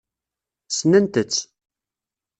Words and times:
Ssnent-tt. 0.69 1.39